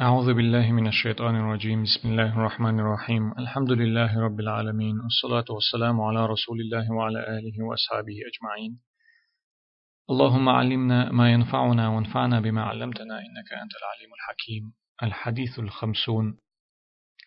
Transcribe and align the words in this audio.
أعوذ 0.00 0.34
بالله 0.34 0.72
من 0.72 0.86
الشيطان 0.86 1.36
الرجيم. 1.36 1.82
بسم 1.82 2.08
الله 2.08 2.32
الرحمن 2.38 2.80
الرحيم. 2.80 3.32
الحمد 3.38 3.72
لله 3.72 4.20
رب 4.20 4.40
العالمين. 4.40 4.96
والصلاة 5.00 5.44
والسلام 5.50 6.00
على 6.00 6.26
رسول 6.26 6.60
الله 6.60 6.92
وعلى 6.92 7.18
آله 7.18 7.64
وأصحابه 7.64 8.16
أجمعين. 8.30 8.80
اللهم 10.10 10.48
علمنا 10.48 11.12
ما 11.12 11.32
ينفعنا 11.32 11.88
وانفعنا 11.88 12.40
بما 12.40 12.62
علمتنا 12.62 13.14
إنك 13.18 13.50
أنت 13.62 13.72
العليم 13.80 14.10
الحكيم. 14.18 14.72
الحديث 15.02 15.58
الخمسون. 15.58 16.38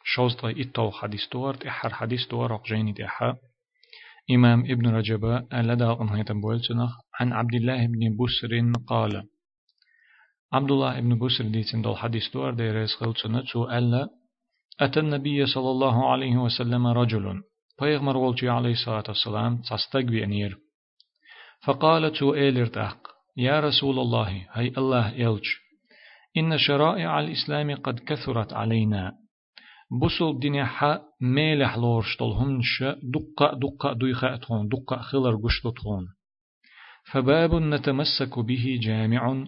شوزطة 0.04 0.50
إتو 0.50 0.92
حديث 0.92 1.30
دور 1.34 1.58
إحر 1.68 1.94
حديث 1.94 2.28
دور 2.32 2.56
أقجين 2.56 2.96
إحا 3.06 3.36
إمام 4.32 4.60
ابن 4.60 4.88
رجب. 4.88 5.26
ألدا 5.54 6.02
أنهيتم 6.02 6.42
عن 7.20 7.34
عبد 7.34 7.54
الله 7.54 7.88
بن 7.88 8.18
بسر 8.18 8.72
قال 8.88 9.24
عبد 10.54 10.72
الله 10.72 11.00
بن 11.00 11.20
بسر 11.20 11.44
ديتن 11.44 11.82
دول 11.82 11.98
حديث 11.98 12.34
دور 12.34 12.54
دي 12.54 12.72
ريس 12.72 12.96
خلصنا 12.96 13.44
تو 13.52 13.66
ألا 13.66 14.10
أتى 14.80 15.00
النبي 15.00 15.46
صلى 15.46 15.72
الله 15.72 16.12
عليه 16.12 16.38
وسلم 16.38 16.88
رجل 16.88 17.42
فيغمر 17.80 18.18
والجي 18.18 18.50
عليه 18.50 18.72
الصلاة 18.72 19.04
والسلام 19.08 19.62
تستقبي 19.62 20.24
أنير 20.24 20.58
فقال 21.66 22.14
تو 22.14 22.34
إيلر 22.34 22.70
يا 23.38 23.60
رسول 23.60 24.00
الله 24.00 24.46
هي 24.52 24.68
الله 24.78 25.10
يلج 25.10 25.46
إن 26.38 26.58
شرائع 26.58 27.20
الإسلام 27.20 27.76
قد 27.76 28.00
كثرت 28.00 28.54
علينا 28.54 29.14
بوسل 30.00 30.26
الدنيا 30.26 30.66
حا 30.66 31.02
ميلح 31.22 31.78
لورشتل 31.78 32.26
هنش 32.26 32.84
دقة 33.04 33.60
دقة 33.64 33.94
دويخة 33.94 34.40
دقة 34.74 34.98
خلر 34.98 35.36
قشتتخون 35.36 36.08
فباب 37.12 37.56
نتمسك 37.56 38.40
به 38.40 38.80
جامع 38.82 39.46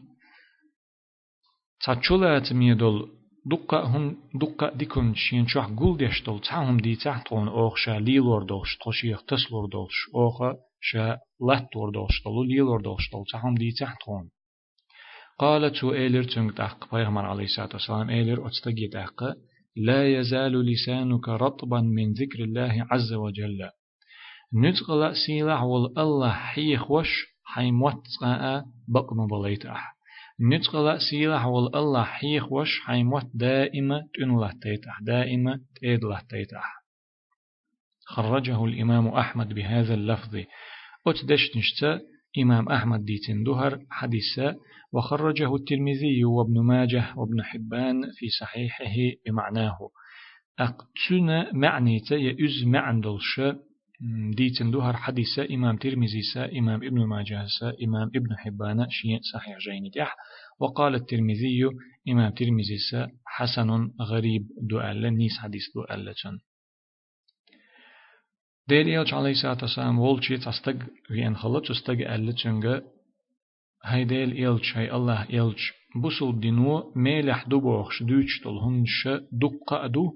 تاتشولات 1.84 2.54
ميدول 2.54 3.10
دقة 3.46 3.80
هم 3.80 4.18
دقة 4.36 4.70
ديكون 4.76 5.16
شين 5.16 5.48
شوح 5.48 5.66
قول 5.66 5.98
ديشتول 5.98 6.42
تاهم 6.42 6.78
دي 6.78 6.96
تحتون 6.96 7.48
أوخ 7.48 7.78
شا 7.78 7.92
ليلور 7.92 8.44
دوش 8.44 8.78
تخشيخ 8.78 9.24
تسلور 9.24 9.66
دوش 9.66 10.10
أوخ 10.16 10.56
شا 10.82 11.18
لاتور 11.48 11.90
دوش 11.90 12.22
تلو 12.24 12.44
ليلور 12.44 12.82
دوش 12.82 13.10
تل 13.10 13.24
تاهم 13.32 13.56
دي 13.56 13.72
تحتون 13.72 14.30
قالت 15.40 15.76
تو 15.76 15.94
إيلر 15.94 16.24
تنك 16.24 16.58
تحق 16.58 16.96
بيغمر 16.96 17.26
عليه 17.26 17.44
الصلاة 17.44 17.70
والسلام 17.74 18.10
إيلر 18.10 18.48
أتستجي 18.48 18.88
تحق 18.88 19.24
لا 19.76 20.20
يزال 20.20 20.66
لسانك 20.66 21.30
رطبا 21.30 21.82
من 21.82 22.14
ذكر 22.14 22.44
الله 22.44 22.88
عز 22.92 23.14
وجل 23.14 23.70
نتقل 24.54 25.16
سيلح 25.16 25.64
والله 25.64 26.32
حيخ 26.32 26.92
وش 26.92 27.26
حيموت 27.44 28.04
بقم 28.88 29.28
بليت 29.28 29.66
أح 30.42 30.46
نتقلا 30.48 30.98
سيلح 31.10 31.46
وال 31.46 31.76
الله 31.76 32.04
حيخ 32.04 32.52
وش 32.52 32.80
حيموت 32.80 33.26
دائما 33.34 34.08
تنلة 34.14 34.54
تيتح 34.62 35.02
دائما 35.02 35.60
تيدلة 35.80 36.22
تيتح. 36.30 36.84
خرجه 38.06 38.66
الإمام 38.66 39.08
أحمد 39.08 39.54
بهذا 39.54 39.94
اللفظ. 39.94 40.44
أتدشت 41.08 41.58
نشتا 41.58 42.02
إمام 42.38 42.70
أحمد 42.70 43.06
ديتن 43.06 43.44
دهر 43.44 43.80
حديثا 43.90 44.56
وخرجه 44.94 45.56
الترمذي 45.56 46.26
وابن 46.26 46.60
ماجه 46.60 47.14
وابن 47.16 47.44
حبان 47.44 48.02
في 48.16 48.30
صحيحه 48.40 48.96
بمعناه. 49.26 49.78
أقتنا 50.60 51.54
معنيتا 51.54 52.16
يأز 52.16 52.64
معندلش 52.66 53.42
ديتن 54.36 54.72
دوهر 54.72 54.96
حديثة 54.98 55.56
إمام 55.56 55.78
ترمزي 55.78 56.22
سا 56.34 56.52
إمام 56.60 56.84
ابن 56.84 57.06
ماجه 57.06 57.46
سا 57.60 57.74
إمام 57.84 58.08
ابن 58.16 58.38
حبان 58.38 58.90
شيء 58.90 59.20
صحيح 59.34 59.58
جين 59.58 59.92
تح 59.92 60.16
وقال 60.60 60.96
الترمذي 60.96 61.64
إمام 62.10 62.32
ترمزي 62.32 62.78
سا 62.92 63.12
حسن 63.26 63.92
غريب 64.02 64.48
دؤال 64.62 65.18
نيس 65.18 65.38
حديث 65.40 65.64
دؤال 65.76 66.14
ديل 68.68 68.88
يوج 68.88 69.14
عليه 69.14 69.32
الصلاة 69.32 69.58
والسلام 69.62 70.00
ولشي 70.00 70.38
تستق 70.38 70.78
في 71.08 71.28
أن 71.28 71.36
خلت 71.36 71.68
تستق 71.68 72.14
ألتشنغ 72.14 72.80
هاي 73.84 74.06
ديل 74.06 74.40
يلج 74.40 74.72
هاي 74.76 74.92
الله 74.92 75.28
يلج 75.30 75.60
بوصل 75.96 76.40
دينو 76.40 76.94
ميلح 76.96 77.48
دبوخش 77.48 78.04
دوش 78.04 78.40
تلهنش 78.44 79.08
دقة 79.32 79.88
دو 79.88 80.14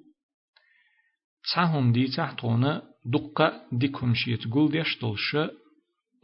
تسعهم 1.43 1.91
دي 1.91 2.07
تحتونا 2.07 2.88
دقة 3.05 3.61
ديكم 3.71 4.13
شيت 4.13 4.47
قول 4.47 4.71
ديش 4.71 4.99
دولش 5.01 5.37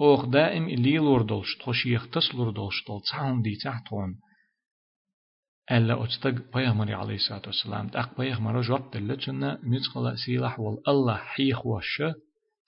أوخ 0.01 0.25
دائم 0.25 0.69
اللي 0.69 0.97
لور 0.97 1.21
دولش 1.21 1.55
تخشيخ 1.55 2.09
تسلور 2.09 2.49
دولش 2.49 2.83
دول 2.87 3.01
تسعهم 3.01 3.41
دي 3.41 3.55
تحتون 3.55 4.19
ألا 5.71 6.03
أتستق 6.03 6.57
بيغمري 6.57 6.93
عليه 6.93 7.15
الصلاة 7.15 7.41
والسلام. 7.45 7.87
تأق 7.87 8.17
بيغمر 8.17 8.61
جواب 8.61 8.91
دلتنا 8.91 9.59
نتقل 9.63 10.17
سيلح 10.17 10.59
والله 10.59 11.15
حيخ 11.15 11.65
وش 11.65 12.01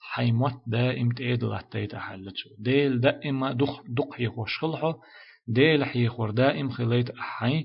حيموت 0.00 0.52
دائم 0.66 1.10
تأدل 1.12 1.60
تيت 1.70 1.94
أحلتو. 1.94 2.50
ديل 2.58 3.00
دائما 3.00 3.52
دق 3.52 3.82
دق 3.88 4.14
حيخ 4.14 4.38
وشخلحو 4.38 4.94
ديل 5.48 5.84
حيخ 5.84 6.30
دائم 6.30 6.70
خليت 6.70 7.10
أحي. 7.10 7.64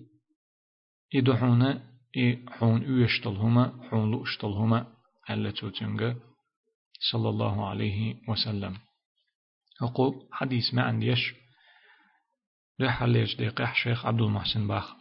إدحونا 1.15 1.83
إي 2.17 2.45
حون 2.49 3.01
أوشتلهما 3.01 3.87
حون 3.89 4.11
لؤشتلهما 4.11 4.87
ألتو 5.29 5.69
تنجا 5.69 6.15
صلى 7.11 7.29
الله 7.29 7.69
عليه 7.69 8.15
وسلم 8.27 8.77
أقول 9.81 10.13
حديث 10.31 10.73
ما 10.73 10.81
عنديش 10.81 11.33
رح 12.81 13.03
ليش 13.03 13.35
دقيق 13.35 13.73
شيخ 13.73 14.05
عبد 14.05 14.21
المحسن 14.21 14.67
باخ 14.67 14.93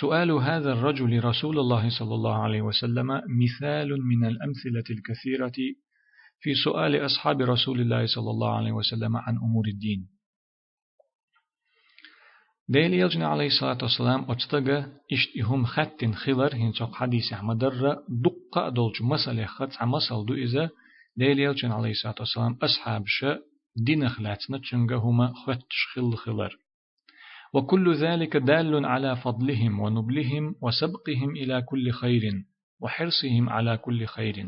سؤال 0.00 0.30
هذا 0.30 0.72
الرجل 0.72 1.24
رسول 1.24 1.58
الله 1.58 1.98
صلى 1.98 2.14
الله 2.14 2.42
عليه 2.42 2.62
وسلم 2.62 3.06
مثال 3.12 3.88
من 4.02 4.26
الأمثلة 4.26 4.84
الكثيرة 4.90 5.52
في 6.40 6.54
سؤال 6.64 7.06
أصحاب 7.06 7.40
رسول 7.40 7.80
الله 7.80 8.06
صلى 8.06 8.30
الله 8.30 8.56
عليه 8.56 8.72
وسلم 8.72 9.16
عن 9.16 9.36
أمور 9.36 9.66
الدين 9.68 10.08
ديل 12.68 12.94
يلجن 12.94 13.22
عليه 13.22 13.46
الصلاة 13.46 13.78
والسلام 13.82 14.30
أتتقى 14.30 14.86
إشتهم 15.12 15.64
خط 15.66 16.04
خلر 16.04 16.54
هنسوق 16.54 16.94
حديث 16.94 17.32
مدر 17.42 17.96
دقة 18.08 18.68
دولج 18.68 19.02
مسألة 19.02 19.46
خط 19.46 19.82
مسأل 19.82 20.26
دو 20.26 20.34
إذا 20.34 20.70
ديل 21.16 21.38
يلجن 21.38 21.72
عليه 21.72 21.90
الصلاة 21.90 22.14
والسلام 22.20 22.58
أصحاب 22.62 23.02
شا 23.06 23.38
دين 23.76 24.08
خلاتنا 24.08 24.58
تشنغهما 24.58 25.32
خط 25.46 25.66
خل 25.94 26.16
خلر 26.16 26.56
وكل 27.54 27.94
ذلك 27.94 28.36
دال 28.36 28.86
على 28.86 29.16
فضلهم 29.16 29.80
ونبلهم 29.80 30.54
وسبقهم 30.62 31.30
إلى 31.30 31.62
كل 31.62 31.90
خير 31.90 32.44
وحرصهم 32.80 33.48
على 33.48 33.76
كل 33.76 34.06
خير 34.06 34.46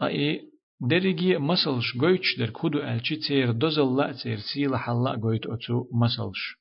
طيب 0.00 0.40
درجي 0.80 1.38
مسلش 1.38 1.96
قويتش 2.00 2.38
در 2.38 2.50
كودو 2.50 2.78
ألشي 2.78 3.16
تير 3.16 3.50
دوزل 3.52 3.96
لا 3.96 4.12
تير 4.12 4.38
سيلا 4.38 4.78
حلا 4.78 5.10
قويت 5.22 5.46
أتو 5.46 5.86
مسلش 5.92 6.56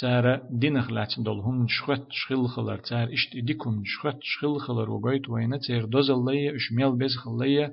تارا 0.00 0.48
دينخ 0.50 0.90
لاتن 0.90 1.22
دول 1.22 1.38
هم 1.40 1.66
شخت 1.68 2.06
شخل 2.10 2.46
خلر 2.48 2.76
تار 2.76 3.12
اشت 3.12 3.36
ديكم 3.36 3.82
شخت 3.84 4.18
شخل 4.22 4.58
خلر 4.58 4.90
وقويت 4.90 5.28
وينا 5.28 5.58
تير 5.58 5.84
دوزل 5.84 6.24
ليا 6.24 6.56
اش 6.56 6.72
ميل 6.72 6.96
بيز 6.96 7.16
خليا 7.16 7.72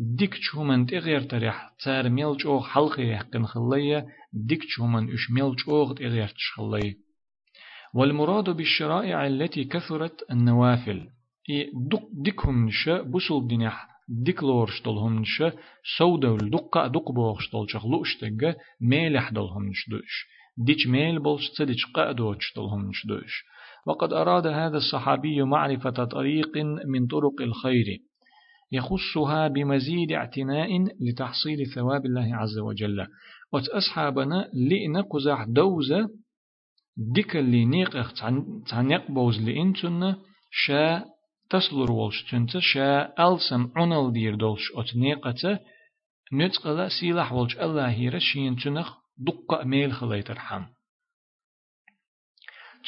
ديك 0.00 0.34
چومن 0.34 0.86
تغير 0.86 1.20
تريح 1.20 1.70
تار 1.84 2.08
ميل 2.08 2.36
چوغ 2.36 2.66
حلقي 2.66 3.02
يحقن 3.02 3.46
خليا 3.46 4.06
ديك 4.32 4.62
چومن 4.62 5.12
أش 5.14 5.30
ميل 5.30 5.56
چوغ 5.56 5.94
تغير 5.94 6.28
تشخليا 6.28 6.94
والمراد 7.94 8.50
بالشرائع 8.50 9.26
التي 9.26 9.64
كثرت 9.64 10.24
النوافل. 10.30 11.08
إي 11.50 11.70
دق 11.90 12.08
ديكهم 12.12 12.66
نشا 12.66 13.02
بوصل 13.02 13.48
دينح 13.48 13.88
ديك 14.08 14.42
لورش 14.42 14.82
دولهم 14.82 15.18
نشا 15.18 15.52
سودول 15.98 16.50
دقة 16.50 16.86
دق 16.86 17.12
بوغش 17.12 17.50
دولشخ 17.52 17.86
لؤشتغ 17.86 18.52
ميلح 18.80 19.30
دولهم 19.30 19.68
نشدوش. 19.68 20.26
ديش 20.66 20.86
ميل 20.86 21.18
بولش 21.18 21.62
قادوش 21.94 22.52
دولهم 22.56 22.88
نشدوش. 22.88 23.44
وقد 23.86 24.12
أراد 24.12 24.46
هذا 24.46 24.76
الصحابي 24.76 25.42
معرفة 25.42 26.04
طريق 26.04 26.56
من 26.86 27.06
طرق 27.06 27.40
الخير. 27.40 28.08
يخصها 28.72 29.48
بمزيد 29.48 30.12
اعتناء 30.12 30.68
لتحصيل 31.00 31.66
ثواب 31.74 32.06
الله 32.06 32.36
عز 32.36 32.58
وجل. 32.58 33.06
وتأصحابنا 33.52 34.50
لئنا 34.54 35.00
قزح 35.00 35.44
دوزة 35.48 36.08
ديك 36.96 37.36
اللي 37.36 37.64
نيق 37.64 38.12
تعنيق 38.70 39.10
بوز 39.10 39.38
شا 40.50 41.04
تسلر 41.50 41.92
ولش 41.92 42.30
تنت 42.30 42.58
شا 42.58 43.12
ألسم 43.28 43.70
عنل 43.76 44.12
دير 44.12 44.34
دولش 44.34 44.72
أتنيقة 44.74 45.60
نتقلا 46.32 46.88
سيلح 46.88 47.32
ولش 47.32 47.56
الله 47.56 47.90
هيرا 47.90 48.18
شين 48.18 48.56
تنخ 48.56 48.96
دقة 49.18 49.64
ميل 49.64 49.92
خليت 49.92 50.30
الحم 50.30 50.64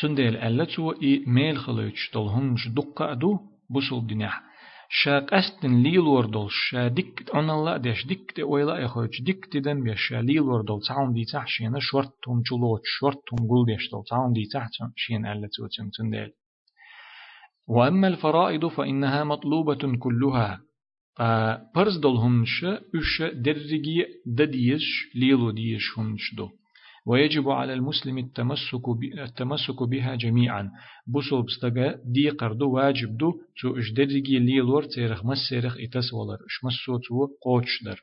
تندل 0.00 0.37
ألا 0.37 0.65
تو 0.65 0.93
إي 0.93 1.25
ميل 1.26 1.59
خليتش 1.59 2.11
دولهنش 2.15 2.69
دقة 2.69 3.15
دو 3.15 3.38
بوصل 3.71 4.06
دنيح. 4.06 4.43
شا 4.92 5.19
قستن 5.19 5.82
ليل 5.82 5.98
وردول 5.98 6.48
شا 6.50 6.88
ديك 6.88 7.31
أنا 7.34 7.54
الله 7.54 7.76
ديش 7.76 8.06
ديك 8.06 8.32
تي 8.32 8.42
ويلا 8.42 8.76
يخوش 8.78 9.22
ديك 9.22 9.46
تدن 9.46 9.82
بيش 9.82 10.00
شا 10.08 10.14
ليل 10.14 10.40
وردول 10.40 10.81
تعون 10.88 11.12
دي 11.12 11.25
تح 11.25 11.46
شينا 11.46 11.78
شورت 11.81 12.12
توم 12.22 12.42
جلوت 12.50 12.81
شورت 12.84 13.19
توم 13.26 13.48
قول 13.48 13.66
ديش 13.66 13.90
دول 13.90 14.04
تعون 14.10 14.32
دي 14.32 14.44
تح 14.52 14.69
شين 14.96 15.26
ألا 15.26 15.48
تو 15.54 15.66
تندل 15.66 16.32
وأما 17.69 18.08
الفرائض 18.08 18.66
فإنها 18.66 19.25
مطلوبة 19.25 19.96
كلها. 19.98 20.60
فرز 21.75 21.96
دول 21.98 22.16
همش 22.16 22.64
اش 22.94 23.22
درجي 23.22 24.06
دديش 24.26 25.10
ليلو 25.14 25.50
ديش 25.50 25.98
همش 25.98 26.34
دو. 26.34 26.50
ويجب 27.06 27.49
على 27.49 27.73
المسلم 27.75 28.19
التمسك 28.19 28.88
التمسك 29.19 29.82
بها 29.82 30.14
جميعا. 30.14 30.70
بوصل 31.06 31.43
بستغا 31.43 31.94
دي 32.05 32.31
قردو 32.31 32.70
واجب 32.70 33.17
دو 33.17 33.32
تو 33.61 33.79
اش 33.79 33.91
درجي 33.93 34.38
ليلور 34.38 34.85
تيرخ 34.85 35.25
مسيرخ 35.25 35.76
اتسولر 35.81 36.38
اش 36.47 36.64
مسو 36.64 36.99
تو 36.99 37.26
قوتش 37.43 37.82
در. 37.85 38.00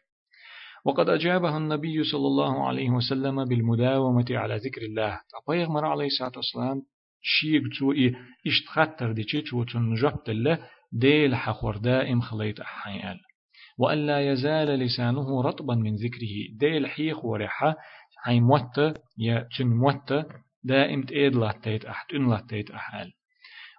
وقد 0.86 1.10
أجابه 1.10 1.58
النبي 1.58 2.04
صلى 2.04 2.28
الله 2.28 2.68
عليه 2.68 2.90
وسلم 2.90 3.46
بالمداومة 3.46 4.26
على 4.30 4.56
ذكر 4.56 4.82
الله. 4.82 5.22
أبيغمر 5.48 5.86
عليه 5.86 6.06
الصلاة 6.06 6.32
والسلام 6.36 6.82
شيق 7.22 7.64
تو 7.80 7.94
اشتخطر 8.48 9.12
دي 9.12 9.24
تو 9.24 9.64
تنجبت 9.64 10.30
الله 10.30 10.60
ديل 10.92 11.36
حخور 11.36 11.78
دائم 11.78 12.22
خليت 12.22 12.60
أحيال 12.60 13.20
وأن 13.78 14.06
لا 14.08 14.32
يزال 14.32 14.68
لسانه 14.68 15.42
رطبا 15.42 15.76
من 15.76 15.96
ذكره 15.96 16.58
ديل 16.60 16.88
حيخ 16.88 17.26
ورحة 17.26 17.76
عين 18.26 18.44
موتة 18.44 18.94
يا 19.18 19.48
تن 19.58 19.68
موتة 19.68 20.26
دائم 20.64 21.04
تأيد 21.04 21.36
لاتيت 21.36 21.86
أحد 21.86 22.06
إن 22.16 22.30
لاتيت 22.30 22.72
أحال 22.72 23.14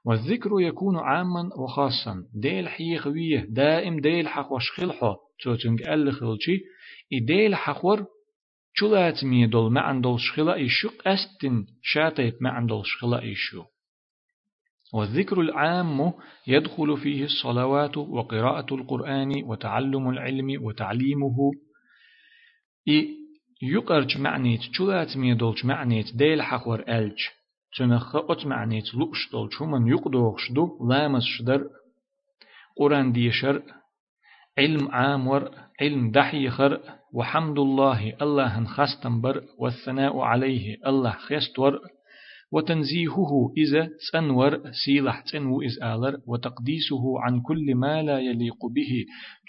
والذكر 0.04 0.50
يكون 0.60 0.96
عاما 0.96 1.50
وخاصا 1.58 2.24
ديل 2.34 2.68
حيخ 2.68 3.06
ويه 3.06 3.46
دائم 3.48 4.00
ديل 4.00 4.28
حق 4.28 4.52
وشخلحو 4.52 5.14
تنج 5.62 5.82
أل 5.88 6.12
خلشي 6.12 6.60
إديل 7.12 7.54
حخور 7.54 8.06
شلات 8.74 9.24
مي 9.24 9.46
دول 9.46 9.72
ما 9.72 9.80
عندول 9.80 10.20
شخلا 10.20 10.54
إيشو 10.54 10.90
أستن 11.06 11.66
شاتيت 11.82 12.42
ما 12.42 12.50
عندول 12.50 12.86
شخلا 12.86 13.22
إيشو 13.22 13.64
والذكر 14.94 15.40
العام 15.40 16.12
يدخل 16.46 16.96
فيه 16.96 17.24
الصلوات 17.24 17.96
وقراءة 17.96 18.74
القرآن 18.74 19.42
وتعلم 19.44 20.08
العلم 20.10 20.64
وتعليمه 20.64 21.50
إي 22.88 23.17
يقرج 23.62 24.18
معنيت 24.18 24.60
شلات 24.60 25.16
ميدولش 25.16 25.64
معنيت 25.64 26.16
ديل 26.16 26.42
حقور 26.42 26.84
ألج. 26.88 27.18
تنخ 27.78 28.16
أت 28.16 28.46
معنيت 28.46 28.94
لؤش 28.94 29.32
دولش 29.32 29.62
من 29.62 29.88
يقدوغش 29.88 30.52
دو 30.52 30.88
لامس 30.88 31.22
شدر. 31.24 31.64
قرآن 32.76 33.12
ديشر 33.12 33.62
علم 34.58 34.88
عامور 34.88 35.50
علم 35.80 36.10
دحيخر 36.10 36.80
وحمد 37.14 37.58
الله 37.58 38.16
الله 38.22 38.64
خستنبر 38.64 39.42
والثناء 39.58 40.18
عليه 40.18 40.76
الله 40.86 41.10
خستور. 41.10 41.80
وتنزيهه 42.52 43.52
إذا 43.56 43.90
تنور 44.12 44.62
سيلح 44.84 45.20
تنو 45.20 45.62
إز 45.62 45.82
آلر 45.82 46.20
وتقديسه 46.26 47.20
عن 47.20 47.40
كل 47.40 47.74
ما 47.74 48.02
لا 48.02 48.18
يليق 48.18 48.66
به. 48.66 49.04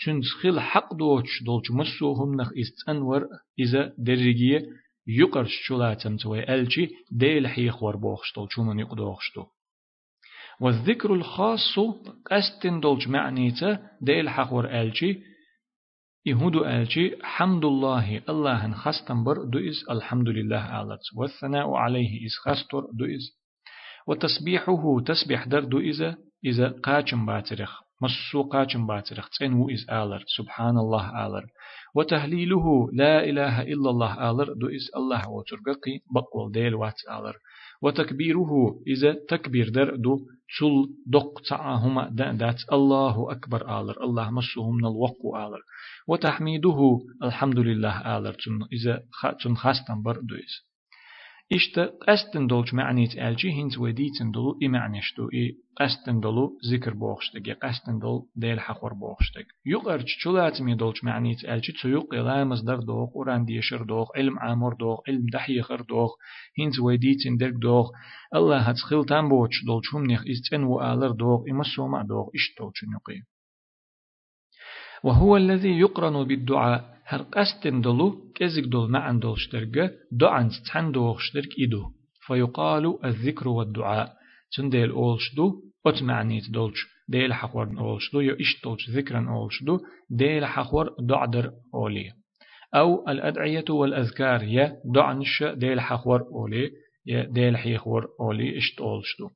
تنسخل 0.06 0.60
حق 0.60 0.94
دوش 0.94 1.44
دولش 1.44 1.72
مسوهم 1.72 2.42
نخ 2.42 2.50
إز 2.58 2.74
تنور 2.86 3.26
إذا 3.60 3.94
درجية 3.98 4.66
يقرش 5.08 5.60
شلاتم 5.68 6.18
توي 6.18 6.54
ألشي 6.54 6.90
ديل 7.12 7.48
حيخ 7.48 7.84
وربوخش 7.84 8.34
دولش 8.36 8.60
من 8.60 8.80
يقدوخش 8.80 9.40
والذكر 10.62 11.14
الخاص 11.14 11.80
قستن 12.26 12.80
دولش 12.80 13.08
معنيته 13.08 13.80
ديل 14.02 14.30
حق 14.30 14.54
ور 14.54 14.82
ألشي 14.82 15.20
يهودو 16.26 16.66
ألشي 16.66 17.16
حمد 17.24 17.66
الله 17.66 18.22
الله 18.30 18.74
خستن 18.74 19.24
بر 19.24 19.44
دو 19.44 19.60
إز 19.60 19.86
الحمد 19.90 20.28
لله 20.28 20.82
آلت. 20.82 21.00
والثناء 21.16 21.74
عليه 21.74 22.26
إز 22.26 22.36
خستر 22.46 22.82
دو 22.94 23.06
إز 23.06 23.26
وتسبيحه 24.08 25.00
تسبيح 25.08 25.44
در 25.44 25.60
دو 25.60 25.80
إذا 26.46 26.68
قاچم 26.84 27.26
باترخ. 27.26 27.82
مسو 28.02 28.44
قاچم 28.44 28.88
باترخ. 28.88 29.30
تنو 29.30 29.70
إز 29.70 29.90
آلر. 29.90 30.24
سبحان 30.38 30.78
الله 30.78 31.06
آلر. 31.26 31.46
وتهليله 31.96 32.90
لا 32.94 33.24
إله 33.24 33.62
إلا 33.62 33.90
الله. 33.90 34.32
آلر 34.32 34.54
دو 34.54 34.68
إز 34.68 34.92
الله 34.96 35.30
وترققي 35.30 35.96
بقول 36.16 36.52
ديل 36.52 36.76
وات 36.76 37.00
آلر. 37.10 37.36
وتكبيره 37.82 38.52
إذا 38.88 39.16
تكبير 39.30 39.70
در 39.70 39.96
دو 39.96 40.18
تل 40.60 40.90
دق 41.08 41.42
تعاهما 41.50 42.10
دات 42.44 42.62
الله 42.72 43.32
أكبر 43.32 43.62
آلر. 43.82 44.04
الله 44.04 44.30
مسوهم 44.30 44.76
من 44.76 44.86
الوق 44.86 45.36
آلر. 45.36 45.62
وتحميده 46.08 47.00
الحمد 47.24 47.60
لله 47.60 48.18
آلر 48.18 48.36
إذا 48.74 49.04
تن 49.44 49.56
خاستن 49.56 50.04
بر 50.04 50.20
دويس 50.20 50.69
إشتا 51.54 51.86
قستن 52.08 52.48
دولش 52.48 52.74
معنيت 52.74 53.18
ألجي 53.18 53.62
هنز 53.62 53.78
وديتن 53.78 54.32
دولو 54.32 54.60
إي 54.62 54.68
معنيشتو 54.68 55.30
إي 55.34 55.56
قستن 55.80 56.20
دولو 56.20 56.58
ذكر 56.72 56.94
بوخشتك 56.94 57.48
إي 57.48 57.54
قستن 57.54 58.00
دول 58.00 58.22
ديل 58.36 58.60
حخور 58.60 58.94
بوخشتك 58.94 59.48
يقرج 59.66 60.06
چلات 60.24 60.62
مي 60.62 60.76
دولش 60.76 61.04
معنيت 61.04 61.46
ألجي 61.46 61.74
تيوق 61.82 62.14
إلامز 62.14 62.62
در 62.62 62.76
دوغ 62.76 63.14
قرآن 63.14 63.46
ديشر 63.46 63.84
دوغ 63.84 64.08
علم 64.16 64.40
عامر 64.40 64.74
دوغ 64.74 65.00
علم 65.08 65.26
دحيخر 65.34 65.82
دوغ 65.82 66.12
هنز 66.60 66.80
وديتن 66.80 67.38
درك 67.38 67.54
دوغ 67.54 67.90
الله 68.36 68.58
هتسخيل 68.58 69.06
تنبوش 69.06 69.66
دولش 69.68 69.94
هم 69.94 70.12
نخ 70.12 70.24
إستن 70.32 70.64
وآلر 70.64 71.12
دوغ 71.12 71.44
إما 71.52 71.64
سوما 71.76 72.04
دوغ 72.04 72.30
إشتوش 72.36 72.84
نقي 72.96 73.22
وهو 75.04 75.38
الذي 75.38 75.80
يقرن 75.80 76.24
بالدعاء. 76.24 77.00
هر 77.06 77.22
قستن 77.22 77.82
دلو 77.82 78.32
كزك 78.36 78.64
دول 78.64 78.92
معن 78.92 79.20
دولشترق 79.20 79.92
دعان 80.12 80.50
تحن 80.66 80.92
دوغشترق 80.92 81.50
إدو. 81.60 81.84
فيقال 82.28 83.06
الذكر 83.06 83.48
والدعاء. 83.48 84.14
تنديل 84.58 84.90
أولشدو 84.90 85.62
أتمعنيت 85.86 86.50
دولش. 86.52 86.88
ديل 87.10 87.34
حقور 87.34 87.80
أولشدو 87.80 88.20
يو 88.20 88.36
إش 88.36 88.62
دولش 88.64 88.90
ذكرا 88.90 89.30
أولشدو 89.30 89.80
ديل 90.10 90.46
حقور 90.46 90.96
دعدر 91.00 91.52
أولي. 91.74 92.12
أو 92.76 93.10
الأدعية 93.10 93.66
والأذكار 93.70 94.44
يا 94.44 94.78
دعنش 94.86 95.44
ديل 95.44 95.80
حقور 95.82 96.22
أولي 96.22 96.72
يا 97.06 97.24
ديل 97.24 97.58
حيخور 97.58 98.08
أولي 98.20 98.58
إشت 98.58 98.82
أولشدو. 98.82 99.30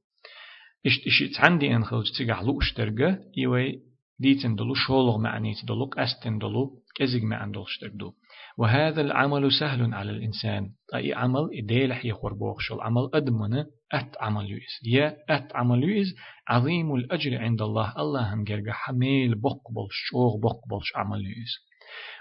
إشت 0.85 1.07
إشت 1.07 1.39
عندي 1.39 1.75
أن 1.75 1.83
خلج 1.83 2.11
تيجح 2.17 2.41
لو 2.41 2.59
اشترقة 2.61 3.19
إيوي 3.37 3.92
ديتن 4.19 4.55
دلو 4.55 4.73
شولغ 4.73 5.17
معنيت 5.17 5.65
دلو 5.65 5.89
أستن 5.97 6.37
دلو 6.37 6.71
كزيج 6.95 7.23
ما 7.23 7.35
عندوش 7.35 7.77
تردو. 7.77 8.13
وهذا 8.57 9.01
العمل 9.01 9.51
سهل 9.51 9.93
على 9.93 10.11
الإنسان. 10.11 10.69
أي 10.95 11.13
عمل 11.13 11.49
إديلح 11.53 12.05
يخور 12.05 12.33
بوخشل 12.33 12.81
عمل 12.81 13.09
أدمنا 13.13 13.65
أت 13.91 14.15
عمل 14.21 14.51
يؤس 14.51 14.87
يا 14.87 15.17
أت 15.29 15.55
عمل 15.55 15.83
يؤس 15.83 16.07
عظيم 16.47 16.95
الأجر 16.95 17.37
عند 17.37 17.61
الله. 17.61 17.93
الله 17.97 18.33
هم 18.33 18.43
جرجع 18.43 18.71
حميل 18.71 19.35
بقبل 19.35 19.87
شوغ 19.91 20.37
بقبل 20.37 20.81
عمل 20.95 21.25
يؤس 21.25 21.73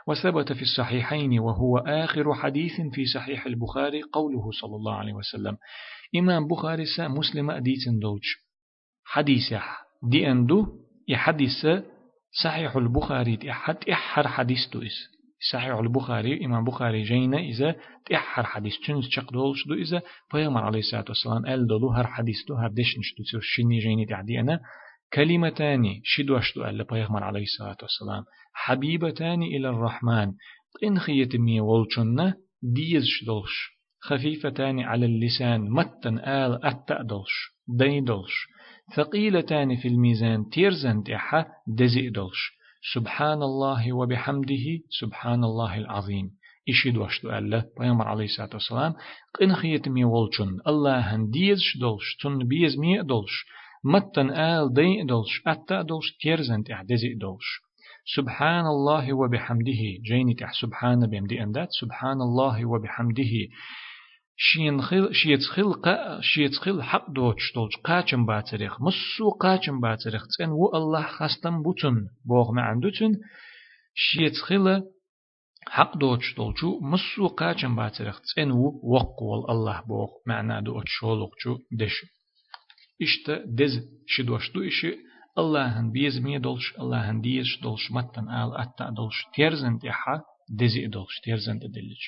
وثبت 0.06 0.52
في 0.52 0.62
الصحيحين 0.62 1.38
وهو 1.38 1.78
آخر 1.78 2.34
حديث 2.34 2.72
في 2.94 3.04
صحيح 3.04 3.46
البخاري 3.46 4.02
قوله 4.02 4.50
صلى 4.60 4.76
الله 4.76 4.94
عليه 4.94 5.12
وسلم. 5.12 5.56
إمام 6.16 6.48
بخاري 6.48 6.84
سا 6.96 7.08
مسلم 7.08 7.50
أديتن 7.50 7.98
دوج. 7.98 8.22
حديث 9.04 9.54
دي 10.02 10.30
أندو 10.30 10.66
يحدث 11.08 11.66
صحيح 12.32 12.76
البخاري 12.76 13.38
أحد 13.50 13.76
إحر 13.92 14.28
حديث 14.28 14.58
دويس. 14.72 14.92
صحيح 15.52 15.74
البخاري 15.74 16.44
إمام 16.44 16.64
بخاري 16.64 17.02
جينا 17.02 17.38
إذا 17.38 17.74
إحر 18.14 18.42
حديث. 18.42 18.72
تنز 18.86 19.08
شق 19.10 19.32
دولش 19.32 19.66
دو 19.68 19.74
إذا 19.74 20.02
بيغمر 20.34 20.64
عليه 20.64 20.78
الصلاة 20.78 21.04
والسلام 21.08 21.46
أل 21.46 21.66
دولو 21.66 21.90
هر 21.90 22.06
حديث. 22.06 22.36
دو 22.48 22.54
هر 22.54 22.68
دشنش 22.68 23.14
دو 23.32 23.40
شني 23.40 23.78
جيني 23.78 24.06
تعدي 24.06 24.40
أنا؟ 24.40 24.60
كلمتان 25.12 25.84
شدوش 26.04 26.54
دو 26.54 26.64
أل 26.64 26.84
بيغمر 26.84 27.24
عليه 27.24 27.42
الصلاة 27.42 27.76
والسلام. 27.82 28.24
حبيبتان 28.54 29.42
إلى 29.42 29.68
الرحمن. 29.68 30.32
إن 30.84 30.98
خيت 30.98 31.36
مي 31.36 31.60
والشنة 31.60 32.34
ديز 32.62 33.04
شدولش. 33.06 33.72
خفيفتان 34.00 34.80
على 34.80 35.06
اللسان. 35.06 35.70
متن 35.70 36.18
آل 36.18 36.64
أتأدلش 36.64 37.52
ديدلش 37.68 38.51
ثقيلتان 38.96 39.76
في 39.76 39.88
الميزان 39.88 40.48
تيرزن 40.48 41.02
تحا 41.02 41.46
دزئدلش. 41.66 42.40
سبحان 42.94 43.42
الله 43.42 43.92
وبحمده 43.92 44.66
سبحان 45.00 45.44
الله 45.44 45.78
العظيم 45.78 46.30
إشي 46.68 46.90
دوشتو 46.90 47.30
ألا 47.38 47.64
بيامر 47.78 48.08
عليه 48.08 48.24
الصلاة 48.24 48.50
والسلام. 48.52 48.94
قن 49.40 49.54
خيت 49.54 49.88
مي 49.88 50.04
ولچن. 50.04 50.60
الله 50.66 50.98
هن 50.98 51.30
ديز 51.30 51.58
شدلش 51.58 52.16
تن 52.22 52.38
بيز 52.38 52.78
مي 52.78 53.02
دلش. 53.02 53.44
متن 53.84 54.30
آل 54.30 54.74
دي 54.74 55.02
دلش. 55.02 55.42
أتا 55.46 55.82
دلش. 55.82 56.16
تيرزن 56.20 56.62
تح 56.64 56.82
دزئ 56.82 57.14
دلش 57.14 57.48
سبحان 58.16 58.66
الله 58.66 59.12
وبحمده. 59.12 59.82
جيني 60.08 60.34
تح 60.34 60.52
سبحان 60.52 61.06
بيمدي 61.06 61.42
أندات 61.42 61.68
سبحان 61.80 62.20
الله 62.20 62.64
وبحمده. 62.66 63.34
شين 64.36 64.82
خل 64.82 65.12
شيت 65.12 65.40
خل 65.42 65.72
قا 65.72 66.20
شيت 66.20 66.54
خل 66.54 66.82
حق 66.82 67.10
دوتش 67.10 67.52
دولج 67.54 67.76
قاچم 67.84 68.26
باتريخ. 68.26 68.80
مسو 68.80 69.30
قاچم 69.30 69.80
باتريخ. 69.80 70.26
تن 70.38 70.50
و 70.50 70.70
الله 70.74 71.02
خستم 71.02 71.62
بوتن. 71.62 71.96
بوغ 72.24 72.52
ما 72.52 72.62
عندوتن 72.62 73.12
شيت 73.94 74.36
خل 74.36 74.82
حق 75.68 75.96
دوتش 75.96 76.34
دولجو 76.36 76.80
مسو 76.80 77.28
قاچم 77.28 77.76
باتريخ. 77.76 78.20
تن 78.36 78.50
و 78.50 78.80
وقول 78.84 79.50
الله 79.50 79.82
بوغ 79.88 80.10
معنا 80.26 80.60
دوت 80.60 80.84
شولوغجو 80.86 81.58
دش. 81.80 81.94
شدوش 84.06 84.50
دو 84.52 84.62
إشي. 84.62 84.92
الله 85.38 85.66
هن 85.66 85.92
بيز 85.92 86.18
مي 86.18 86.38
دولش. 86.38 86.78
الله 86.78 87.10
هن 87.10 87.20
ديش 87.20 87.60
دولش. 87.62 87.90
متن 87.90 88.28
آل 88.28 88.56
أتا 88.56 88.90
دولش. 88.90 89.24
تيرزن 89.34 89.78
تيحا. 89.78 90.20
دزي 90.58 90.86
دولش. 90.86 91.20
تيرزن 91.24 91.58
تدلج. 91.58 92.02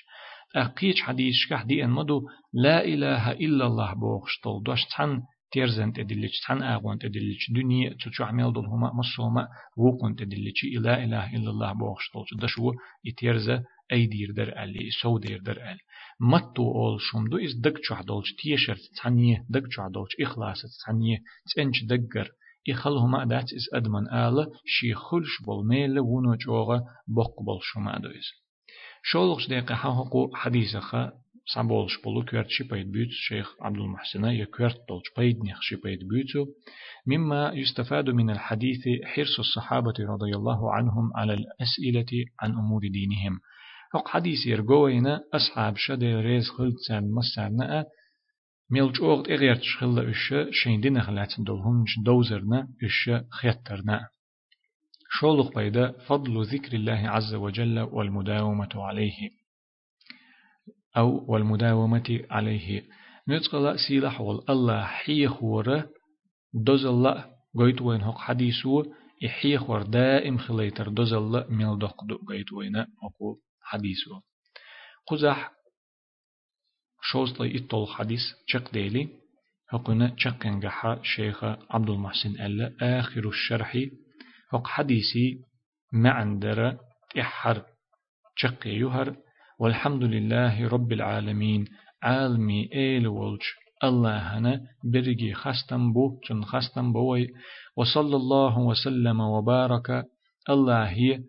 أقيش 0.54 1.02
حديث 1.02 1.34
كح 1.50 1.62
دي 1.62 1.84
أن 1.84 1.90
مدو 1.90 2.28
لا 2.52 2.84
إله 2.84 3.32
إلا 3.32 3.66
الله 3.66 3.94
بوغش 3.94 4.40
طول 4.42 4.62
دوش 4.62 4.84
تحن 4.84 5.22
تيرزن 5.52 5.92
تدلج 5.92 6.30
تحن 6.42 6.62
آغوان 6.62 6.98
تدلج 6.98 7.42
دنيا 7.50 7.96
تشو 8.00 8.24
عمل 8.24 8.52
دول 8.52 8.66
هما 8.66 8.92
مصوما 8.92 9.48
وقون 9.76 10.16
تدلج 10.16 10.58
لا 10.80 11.04
إله 11.04 11.36
إلا 11.36 11.50
الله 11.50 11.72
بوغش 11.72 12.10
طول 12.12 12.40
دشو 12.42 12.72
يتيرزا 13.04 13.62
أي 13.92 14.06
دير 14.06 14.32
در 14.32 14.62
ألي 14.62 14.90
سو 15.02 15.18
دير 15.18 15.40
در 15.42 15.58
ألي 15.70 15.80
متو 16.20 16.62
أول 16.62 17.00
شمدو 17.00 17.38
إز 17.38 17.60
دق 17.60 17.78
چوح 17.88 18.00
دولش 18.02 18.34
تيشر 18.42 18.78
تانيه 19.02 19.44
دق 19.50 19.66
چوح 19.68 19.88
دولش 19.88 20.12
إخلاص 20.20 20.60
تانيه 20.86 21.18
تنش 21.56 21.84
دقر 21.84 22.28
إخلهما 22.68 23.24
دات 23.24 23.52
إز 23.52 23.66
أدمن 23.74 24.08
آل 24.08 24.46
شي 24.66 24.94
خلش 24.94 25.42
بول 25.46 25.66
ميل 25.66 25.98
ونو 25.98 26.34
جوغا 26.34 26.78
بق 27.08 27.42
بول 27.42 27.60
شما 27.62 27.98
دويز 27.98 28.43
شولغش 29.06 29.48
دقيقة 29.48 29.74
حقو 29.74 30.34
حديثة 30.34 31.12
سامبولش 31.54 32.02
بولو 32.04 32.24
كورت 32.24 32.48
شيبايد 32.48 32.92
بيوت 32.92 33.08
شيخ 33.10 33.56
عبد 33.60 33.76
المحسن 33.76 34.24
يكورت 34.24 34.76
دولش 34.88 35.04
بايد 35.16 35.44
نيخ 35.44 35.60
شيبايد 35.60 35.98
بيوتو 36.08 36.46
مما 37.06 37.52
يستفاد 37.54 38.10
من 38.10 38.30
الحديث 38.30 38.88
حرص 39.04 39.38
الصحابة 39.38 39.94
رضي 40.00 40.36
الله 40.36 40.74
عنهم 40.74 41.10
على 41.16 41.34
الأسئلة 41.34 42.24
عن 42.40 42.50
أمور 42.50 42.80
دينهم 42.80 43.40
هق 43.94 44.08
حديث 44.08 44.46
يرجوينا 44.46 45.20
أصحاب 45.34 45.76
شدي 45.76 46.14
ريز 46.14 46.48
خلت 46.48 46.78
سان 46.88 47.10
مسارنا 47.10 47.84
ميلج 48.70 49.00
اوغت 49.00 49.28
اغيرت 49.30 49.62
شخلا 49.62 50.10
اش 50.10 50.34
شين 50.50 50.80
دينا 50.80 51.02
خلاتن 51.02 51.42
دولهم 51.42 51.84
دوزرنا 52.04 52.68
اش 52.84 53.10
خيترنا 53.30 54.08
شولخ 55.20 55.54
بيدا 55.54 55.92
فضل 55.92 56.44
ذكر 56.44 56.72
الله 56.72 57.08
عز 57.08 57.34
وجل 57.34 57.80
والمداومة 57.80 58.68
عليه. 58.74 59.30
أو 60.96 61.24
والمداومة 61.32 62.20
عليه. 62.30 62.82
نتقل 63.28 63.78
سيلح 63.88 64.20
والله 64.20 64.84
حيخ 64.84 65.42
ورا 65.42 65.86
دوز 66.54 66.86
الله 66.86 67.24
قيت 67.58 67.82
وين 67.82 68.00
هق 68.00 68.18
حديثو 68.18 68.84
إحيخ 69.26 69.70
ور 69.70 69.82
دائم 69.82 70.38
خليتر 70.38 70.88
دوز 70.88 71.12
الله 71.12 71.46
ميل 71.48 71.78
دق 71.78 72.04
دو 72.04 72.16
قيت 72.28 72.52
وين 72.52 72.76
أقول 72.76 73.36
حديثو. 73.62 74.20
قزح 75.06 75.52
شوز 77.02 77.40
لي 77.40 77.58
إطول 77.58 77.88
حديث 77.88 78.20
شق 78.46 78.72
ديلي. 78.72 79.08
هقنا 79.70 80.14
شقن 80.16 80.60
جحا 80.60 81.00
شيخ 81.02 81.44
عبد 81.44 81.90
المحسن 81.90 82.30
ألا 82.30 82.98
آخر 83.00 83.28
الشرح. 83.28 83.78
هق 84.54 84.66
حديثي 84.66 85.38
معندر 85.92 86.76
إحر. 87.20 87.62
شق 88.36 88.66
يهر. 88.66 89.16
والحمد 89.60 90.02
لله 90.04 90.68
رب 90.68 90.92
العالمين. 90.92 91.64
عالمي 92.02 92.70
إيل 92.74 93.06
ولج 93.06 93.42
الله 93.84 94.38
هنا 94.38 94.60
برجي 94.84 95.34
خستم 95.34 95.92
بو 95.92 96.20
تن 96.28 96.44
خستم 96.44 96.92
بوي. 96.92 97.28
وصلى 97.76 98.16
الله 98.16 98.58
وسلم 98.58 99.20
وبارك. 99.20 100.04
الله 100.50 100.84
هي 100.84 101.22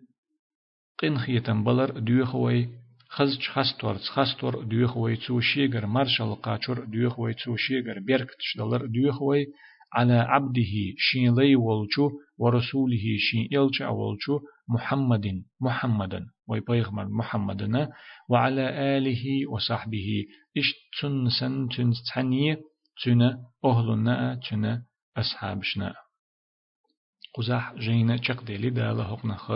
قنخيتن 0.98 1.64
بلر 1.64 1.90
دوخوي 1.98 2.68
خزج 3.08 3.42
خستور 3.48 3.94
خستور 3.98 4.64
دوخوي 4.64 5.16
تو 5.16 5.40
شيغر 5.40 5.86
مارشال 5.86 6.34
قاچور 6.34 6.84
دوخوي 6.84 7.34
تو 7.34 7.56
شيغر 7.56 7.98
بيركتش 7.98 8.56
دلر 8.58 8.86
دوخوي 8.86 9.46
على 9.92 10.12
عبده 10.12 10.74
شين 10.96 11.34
لي 11.34 11.56
ولچو 11.56 12.10
ورسوله 12.38 13.16
شين 13.18 13.48
إلچ 13.52 13.82
أولچو 13.82 14.40
محمد 14.68 15.44
محمدا 15.60 16.26
ويبيغمر 16.48 17.08
محمدنا 17.08 17.90
وعلى 18.28 18.96
آله 18.96 19.50
وصحبه. 19.50 20.24
إش 20.58 20.74
تن 21.00 21.28
سن 21.40 21.68
تن 21.68 21.92
تنية 22.14 22.60
تن 23.04 23.22
أهلنا 23.64 24.40
تن 24.50 24.82
أصحابشنا. 25.16 25.94
قزح 27.36 27.74
جينا 27.74 28.16
چقدلي 28.16 28.70
دالا 28.70 29.04
حقنخ 29.04 29.52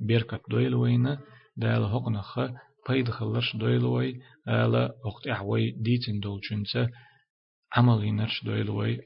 بيركت 0.00 0.40
دويل 0.50 0.74
وينا 0.74 1.18
دالا 1.56 1.88
حقنخ 1.88 2.38
بيد 2.88 3.10
خلرش 3.10 3.56
دويل 3.56 3.84
وي 3.84 4.20
آلا 4.48 4.94
وقت 5.04 5.26
أحوي 5.26 5.70
ديتن 5.70 6.20
دولچنسا 6.20 6.88
عملي 7.76 8.10
نرش 8.10 8.44
دويل 8.44 8.70
وي. 8.70 9.00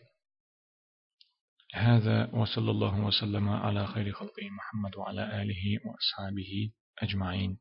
هذا 1.75 2.31
وصلى 2.35 2.71
الله 2.71 3.01
وسلم 3.01 3.49
على 3.49 3.87
خير 3.87 4.13
خلقه 4.13 4.47
محمد 4.51 4.97
وعلى 4.97 5.43
آله 5.43 5.79
وأصحابه 5.85 6.73
أجمعين. 6.99 7.59